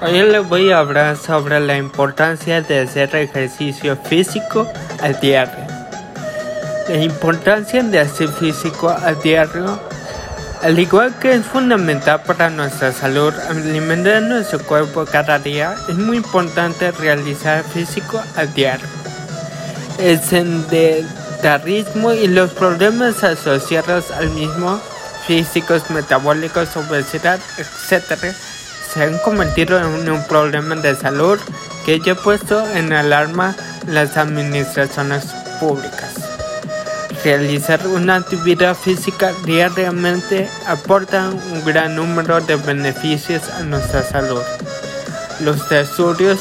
[0.00, 4.64] Hoy les voy a hablar sobre la importancia de hacer ejercicio físico
[5.02, 5.66] a diario.
[6.88, 9.80] La importancia de hacer físico a diario,
[10.62, 16.18] al igual que es fundamental para nuestra salud, alimentar nuestro cuerpo cada día, es muy
[16.18, 18.86] importante realizar físico a diario.
[19.98, 24.80] El sedentarismo y los problemas asociados al mismo,
[25.26, 28.32] físicos, metabólicos, obesidad, etc.,
[28.92, 31.38] se han convertido en un problema de salud
[31.84, 33.54] que ya ha puesto en alarma
[33.86, 35.26] las administraciones
[35.60, 36.14] públicas.
[37.24, 44.42] Realizar una actividad física diariamente aporta un gran número de beneficios a nuestra salud.
[45.40, 46.40] Los estudios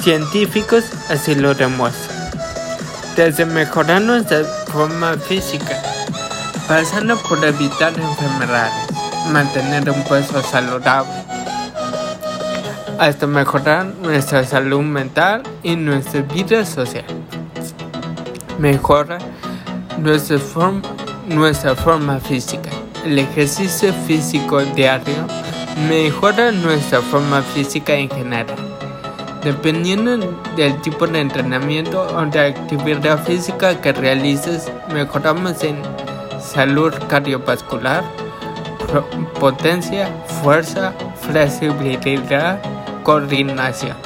[0.00, 2.30] científicos así lo demuestran.
[3.16, 5.82] Desde mejorar nuestra forma física,
[6.68, 8.72] pasando por evitar enfermedades,
[9.30, 11.31] mantener un peso saludable,
[12.98, 17.04] hasta mejorar nuestra salud mental y nuestra vida social.
[18.58, 19.18] Mejora
[19.98, 22.70] nuestra, forma física.
[23.04, 25.26] El ejercicio físico diario
[25.88, 28.56] mejora nuestra forma física en general.
[29.42, 30.16] Dependiendo
[30.56, 35.76] del tipo de entrenamiento o de actividad física que realices, mejoramos en
[36.40, 38.04] salud cardiovascular,
[39.40, 40.08] potencia,
[40.42, 42.60] fuerza, flexibilidad,
[43.02, 43.96] coordinación.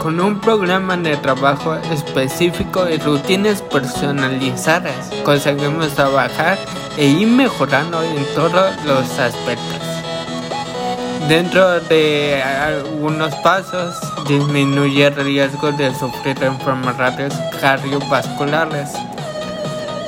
[0.00, 6.56] Con un programa de trabajo específico y rutinas personalizadas, conseguimos trabajar
[6.96, 9.90] e ir mejorando en todos los aspectos.
[11.28, 13.94] Dentro de algunos pasos,
[14.26, 18.90] disminuye el riesgo de sufrir enfermedades cardiovasculares.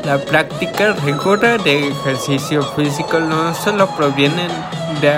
[0.05, 4.49] La práctica regular de ejercicio físico no solo proviene
[5.01, 5.13] de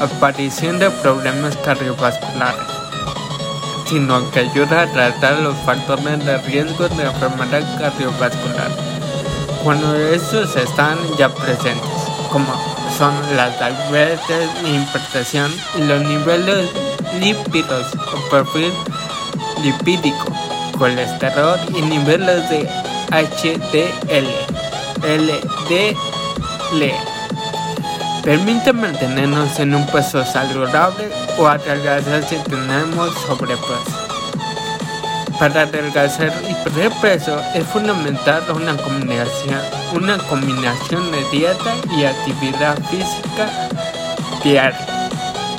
[0.00, 2.66] aparición de problemas cardiovasculares,
[3.86, 8.70] sino que ayuda a tratar los factores de riesgo de enfermedad cardiovascular.
[9.62, 11.90] Cuando estos están ya presentes,
[12.32, 12.50] como
[12.96, 16.70] son la diabetes, hipertensión y los niveles
[17.20, 18.72] lípidos o perfil
[19.62, 20.32] lipídico,
[20.78, 22.66] colesterol y niveles de
[23.10, 24.28] HDL,
[25.02, 27.09] LDL
[28.22, 31.08] Permite mantenernos en un peso saludable
[31.38, 33.96] o adelgazar si tenemos sobrepeso.
[35.38, 39.58] Para adelgazar y perder peso es fundamental una combinación,
[39.94, 43.48] una combinación de dieta y actividad física
[44.44, 45.08] diaria.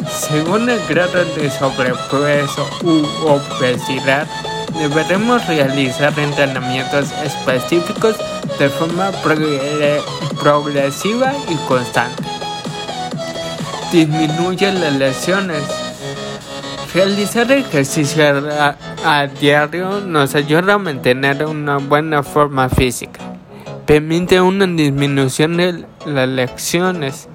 [0.07, 4.27] Según el grado de sobrepeso u obesidad,
[4.77, 8.17] deberemos realizar entrenamientos específicos
[8.59, 9.09] de forma
[10.39, 12.30] progresiva y constante
[13.91, 15.63] disminuye las lesiones.
[16.93, 18.23] Realizar ejercicio
[19.03, 23.19] a, diario nos ayuda a mantener una buena forma física.
[23.85, 27.27] Permite una disminución de las lesiones,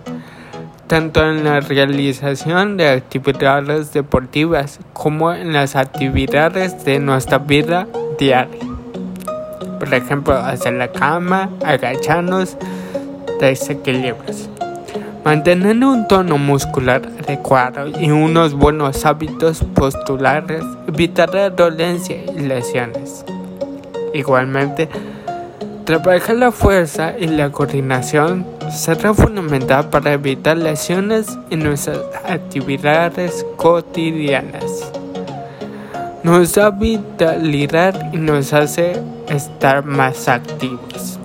[0.87, 7.87] tanto en la realización de actividades deportivas como en las actividades de nuestra vida
[8.19, 8.61] diaria.
[9.79, 12.57] Por ejemplo, hacer la cama, agacharnos,
[13.41, 14.49] desequilibrios.
[15.27, 23.25] Mantener un tono muscular adecuado y unos buenos hábitos postulares evitará dolencia y lesiones.
[24.15, 24.89] Igualmente,
[25.85, 34.93] trabajar la fuerza y la coordinación será fundamental para evitar lesiones en nuestras actividades cotidianas.
[36.23, 41.19] Nos da vitalidad y nos hace estar más activos.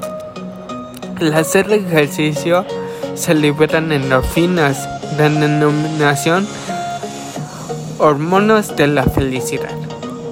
[1.20, 2.66] El hacer ejercicio
[3.22, 6.48] se liberan endorfinas, de denominación
[8.00, 9.70] hormonas de la felicidad.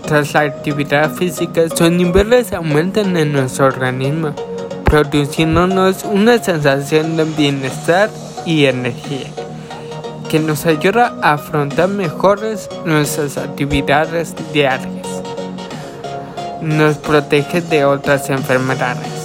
[0.08, 4.34] Tras la actividad física, sus niveles aumentan en nuestro organismo,
[4.86, 8.10] produciéndonos una sensación de bienestar
[8.44, 9.28] y energía,
[10.28, 15.06] que nos ayuda a afrontar mejores nuestras actividades diarias.
[16.64, 19.19] Nos protege de otras enfermedades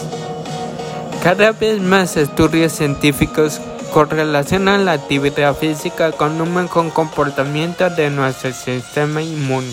[1.24, 3.58] cada vez más estudios científicos
[3.94, 9.72] correlacionan la actividad física con un mejor comportamiento de nuestro sistema inmune.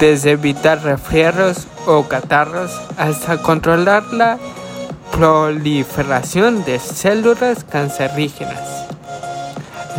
[0.00, 4.38] Desde evitar resfriados o catarros hasta controlar la
[5.12, 8.86] proliferación de células cancerígenas.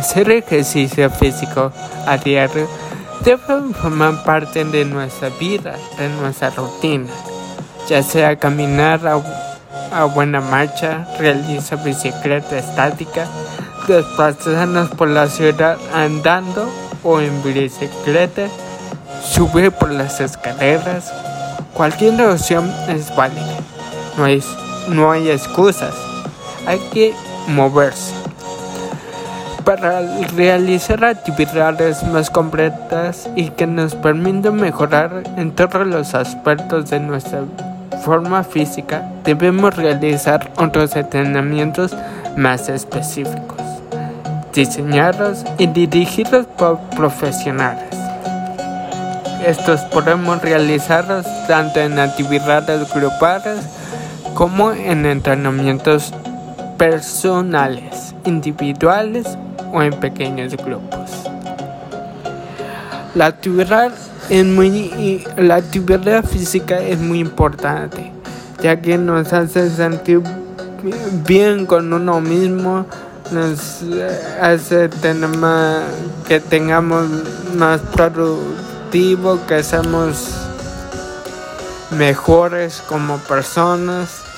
[0.00, 1.70] Hacer ejercicio físico
[2.08, 2.66] a diario
[3.24, 7.06] debe formar parte de nuestra vida, de nuestra rutina,
[7.88, 9.16] ya sea caminar a
[9.92, 13.26] a buena marcha, realiza bicicleta estática,
[13.86, 16.68] desplazarnos por la ciudad andando
[17.02, 18.48] o en bicicleta,
[19.22, 21.12] subir por las escaleras.
[21.74, 23.58] Cualquier opción es válida.
[24.16, 24.42] No hay,
[24.88, 25.94] no hay excusas.
[26.66, 27.14] Hay que
[27.48, 28.12] moverse.
[29.64, 30.00] Para
[30.34, 37.40] realizar actividades más completas y que nos permitan mejorar en todos los aspectos de nuestra
[38.04, 41.94] forma física, debemos realizar otros entrenamientos
[42.36, 43.60] más específicos,
[44.52, 47.88] diseñados y dirigidos por profesionales.
[49.46, 53.60] Estos podemos realizarlos tanto en actividades grupales
[54.34, 56.12] como en entrenamientos
[56.76, 59.38] personales, individuales
[59.72, 61.10] o en pequeños grupos.
[63.14, 63.92] La actividad,
[64.30, 68.12] es muy, la actividad física es muy importante,
[68.62, 70.22] ya que nos hace sentir
[71.26, 72.86] bien con uno mismo,
[73.32, 73.82] nos
[74.40, 75.82] hace tener más,
[76.28, 77.08] que tengamos
[77.56, 80.28] más productivo, que seamos
[81.90, 84.29] mejores como personas.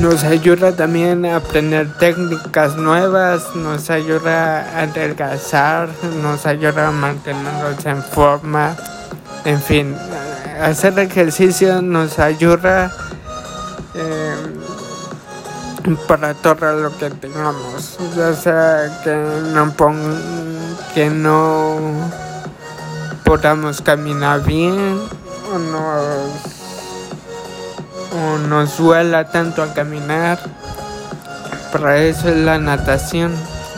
[0.00, 5.88] Nos ayuda también a aprender técnicas nuevas, nos ayuda a adelgazar,
[6.22, 8.76] nos ayuda a mantenernos en forma.
[9.44, 9.96] En fin,
[10.60, 12.92] hacer ejercicio nos ayuda
[13.94, 14.34] eh,
[16.06, 19.74] para todo lo que tengamos, ya sea que no,
[20.94, 21.78] que no
[23.24, 25.00] podamos caminar bien
[25.52, 26.55] o no
[28.16, 30.38] o nos duela tanto al caminar.
[31.72, 33.34] Para eso es la natación.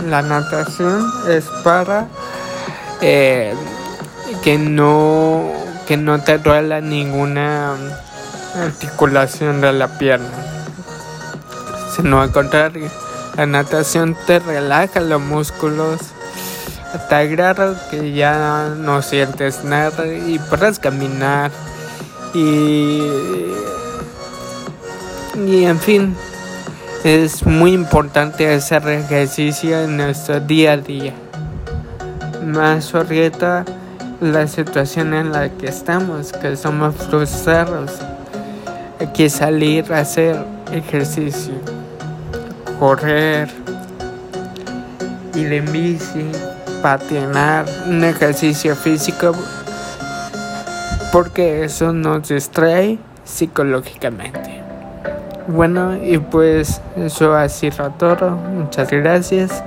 [0.08, 2.06] La natación es para
[3.00, 3.55] eh,
[4.43, 5.52] que no
[5.87, 7.75] que no te duela ninguna
[8.62, 10.29] articulación de la pierna.
[11.96, 12.88] Sino al contrario,
[13.37, 15.99] la natación te relaja los músculos
[16.93, 21.50] hasta grado que ya no sientes nada y puedes caminar
[22.35, 23.02] y
[25.46, 26.17] y en fin,
[27.05, 31.12] es muy importante hacer ejercicio en nuestro día a día.
[32.44, 33.64] Más ahorita
[34.20, 37.93] la situación en la que estamos, que somos frustrados.
[38.99, 40.37] Hay que salir a hacer
[40.73, 41.55] ejercicio,
[42.81, 43.49] correr,
[45.35, 46.26] ir en bici,
[46.82, 49.32] patinar, un ejercicio físico,
[51.12, 54.47] porque eso nos distrae psicológicamente.
[55.48, 58.32] Bueno, y pues eso ha sido todo.
[58.32, 59.64] Muchas gracias.